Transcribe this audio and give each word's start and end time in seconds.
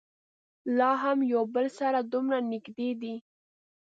لا 0.77 0.91
هم 1.03 1.19
یو 1.33 1.43
بل 1.55 1.67
سره 1.79 1.99
دومره 2.13 2.37
نږدې 2.51 2.89
دي. 3.01 3.15